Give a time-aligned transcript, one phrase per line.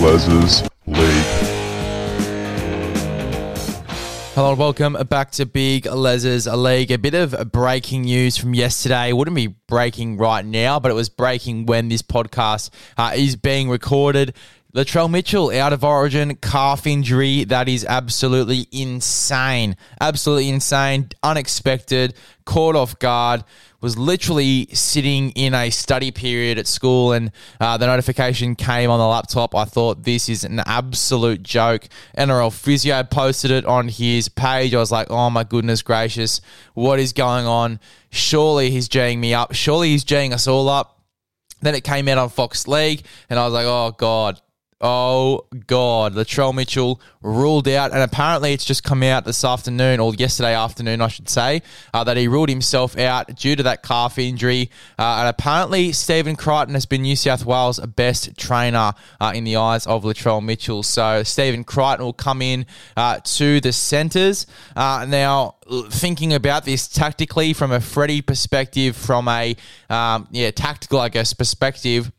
[0.00, 1.48] Les's League.
[4.38, 6.92] Hello and welcome back to Big Les's League.
[6.92, 9.12] A bit of breaking news from yesterday.
[9.12, 13.68] Wouldn't be breaking right now, but it was breaking when this podcast uh, is being
[13.68, 14.36] recorded.
[14.74, 17.44] Latrell Mitchell out of origin, calf injury.
[17.44, 19.76] That is absolutely insane.
[20.00, 21.08] Absolutely insane.
[21.22, 22.14] Unexpected.
[22.44, 23.44] Caught off guard
[23.80, 28.98] was literally sitting in a study period at school and uh, the notification came on
[28.98, 29.54] the laptop.
[29.54, 31.88] I thought this is an absolute joke.
[32.16, 34.74] NRL Physio posted it on his page.
[34.74, 36.40] I was like, oh my goodness gracious,
[36.74, 37.78] what is going on?
[38.10, 39.54] Surely he's G'ing me up.
[39.54, 41.00] Surely he's G'ing us all up.
[41.60, 44.40] Then it came out on Fox League and I was like, oh God,
[44.80, 50.14] Oh God, Latrell Mitchell ruled out, and apparently it's just come out this afternoon or
[50.14, 51.62] yesterday afternoon, I should say,
[51.92, 54.70] uh, that he ruled himself out due to that calf injury.
[54.96, 59.56] Uh, and apparently Stephen Crichton has been New South Wales' best trainer uh, in the
[59.56, 60.84] eyes of Latrell Mitchell.
[60.84, 62.64] So Stephen Crichton will come in
[62.96, 65.56] uh, to the centres uh, now.
[65.90, 69.54] Thinking about this tactically from a Freddie perspective, from a
[69.90, 72.10] um, yeah tactical, I guess, perspective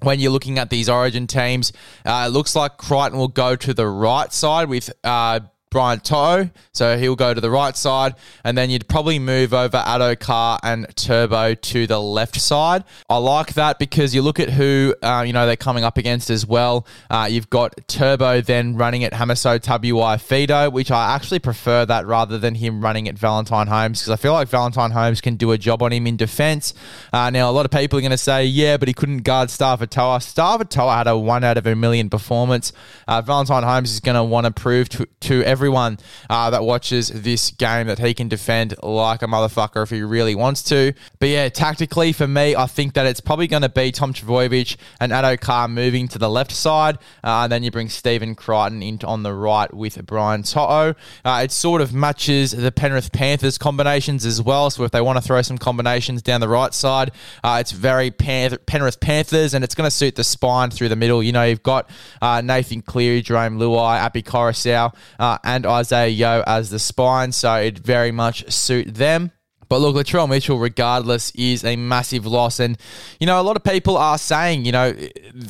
[0.00, 1.72] when you're looking at these origin teams,
[2.04, 6.50] uh, it looks like Crichton will go to the right side with uh, Brian To'o.
[6.72, 10.86] So he'll go to the right side, and then you'd probably move over Addo-Carr and
[10.96, 12.84] Turbo to the left side.
[13.08, 16.30] I like that because you look at who uh, you know they're coming up against
[16.30, 16.86] as well.
[17.10, 22.38] Uh, you've got Turbo then running at Hamiso Tabuai-Fidow, which I actually prefer that rather
[22.38, 25.58] than him running at Valentine Holmes because I feel like Valentine Holmes can do a
[25.58, 26.74] job on him in defence.
[27.12, 29.48] Uh, now a lot of people are going to say, yeah, but he couldn't guard
[29.48, 30.18] Starford To'a.
[30.18, 32.72] Starford To'a had a one out of a million performance.
[33.06, 35.98] Uh, Valentine Holmes is going to want to prove to, to everyone
[36.30, 40.36] uh, that watches this game that he can defend like a motherfucker if he really
[40.36, 40.92] wants to.
[41.18, 44.76] But yeah, tactically for me, I think that it's probably going to be Tom Trbojevic
[45.00, 49.00] and Addo-Carr moving to the left side, uh, and then you bring Stephen Crichton in
[49.02, 50.94] on the right with Brian To'o.
[51.24, 54.70] Uh, it sort of matches the Penrith Panthers combinations as well.
[54.70, 57.10] So if they want to throw some combinations down the right side,
[57.42, 61.20] uh, it's very Penrith Panthers, and it's going to suit the spine through the middle.
[61.20, 61.90] You know, you've got
[62.22, 67.54] uh, Nathan Cleary, Jarome Luai, Api Koroisau, uh, and Isaah Yeo as the spine, so
[67.54, 69.32] it very much suit them.
[69.68, 72.58] But look, Latrell Mitchell, regardless, is a massive loss.
[72.60, 72.78] And,
[73.20, 74.94] you know, a lot of people are saying, you know,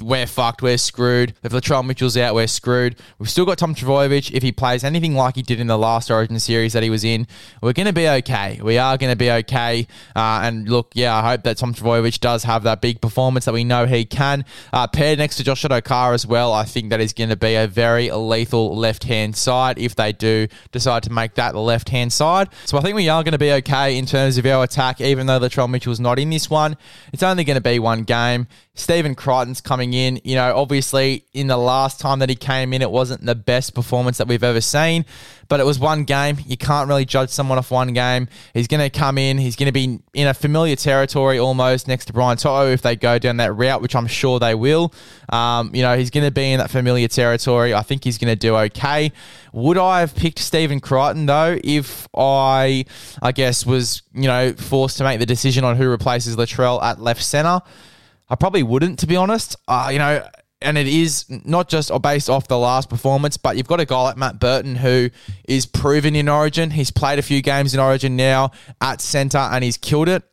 [0.01, 1.35] we're fucked, we're screwed.
[1.43, 2.97] If Latrell Mitchell's out, we're screwed.
[3.19, 4.33] We've still got Tom Trbojevic.
[4.33, 7.05] If he plays anything like he did in the last Origin series that he was
[7.05, 7.27] in,
[7.63, 8.61] we're going to be okay.
[8.63, 9.87] We are going to be okay.
[10.17, 13.55] Uh, and look, yeah, I hope that Tom Trbojevic does have that big performance that
[13.55, 14.45] we know he can.
[14.73, 17.55] Uh, paired next to Josh Addo-Carr as well, I think that is going to be
[17.55, 21.91] a very lethal left hand side if they do decide to make that the left
[21.91, 22.49] hand side.
[22.65, 25.27] So I think we are going to be okay in terms of our attack, even
[25.27, 26.77] though Latrell Mitchell's not in this one.
[27.13, 28.49] It's only going to be one game.
[28.79, 30.21] Stephen Crichton's coming in.
[30.25, 33.75] You know, obviously, in the last time that he came in, it wasn't the best
[33.75, 35.05] performance that we've ever seen,
[35.49, 36.39] but it was one game.
[36.47, 38.29] You can't really judge someone off one game.
[38.55, 39.39] He's going to come in.
[39.39, 42.95] He's going to be in a familiar territory almost next to Brian To'o if they
[42.95, 44.93] go down that route, which I'm sure they will.
[45.29, 47.75] Um, you know, he's going to be in that familiar territory.
[47.75, 49.13] I think he's going to do okay.
[49.53, 52.85] Would I have picked Stephen Crichton though if I,
[53.21, 57.01] I guess, was you know forced to make the decision on who replaces Latrell at
[57.01, 57.61] left center?
[58.29, 59.57] I probably wouldn't, to be honest.
[59.67, 60.27] Uh, you know,
[60.61, 64.03] and it is not just based off the last performance, but you've got a guy
[64.03, 65.11] like Matt Burton who
[65.47, 66.71] is proven in Origin.
[66.71, 68.51] He's played a few games in Origin now
[68.81, 70.25] at centre and he's killed it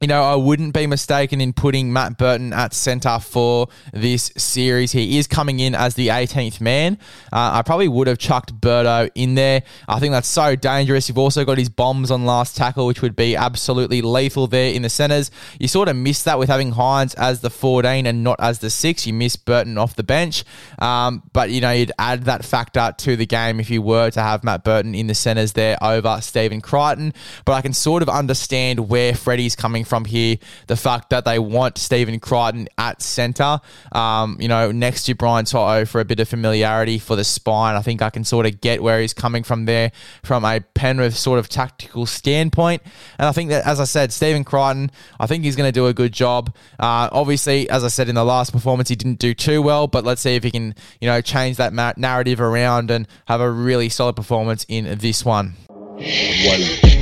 [0.00, 4.92] you know, I wouldn't be mistaken in putting Matt Burton at centre for this series.
[4.92, 6.98] He is coming in as the 18th man.
[7.32, 9.62] Uh, I probably would have chucked Burdo in there.
[9.88, 11.08] I think that's so dangerous.
[11.08, 14.82] You've also got his bombs on last tackle, which would be absolutely lethal there in
[14.82, 15.30] the centres.
[15.60, 18.70] You sort of miss that with having Hynes as the 14 and not as the
[18.70, 19.06] 6.
[19.06, 20.44] You miss Burton off the bench.
[20.80, 24.20] Um, but, you know, you'd add that factor to the game if you were to
[24.20, 27.14] have Matt Burton in the centres there over Stephen Crichton.
[27.46, 30.36] But I can sort of understand where Freddie's coming from here.
[30.66, 33.60] The fact that they want Stephen Crichton at centre,
[33.92, 37.76] um, you know, next to Brian To'o for a bit of familiarity for the spine.
[37.76, 39.92] I think I can sort of get where he's coming from there
[40.22, 42.82] from a Penrith sort of tactical standpoint.
[43.18, 44.90] And I think that, as I said, Stephen Crichton,
[45.20, 46.54] I think he's going to do a good job.
[46.78, 50.04] Uh, obviously, as I said in the last performance, he didn't do too well, but
[50.04, 53.88] let's see if he can, you know, change that narrative around and have a really
[53.88, 55.54] solid performance in this one.
[55.96, 56.93] One.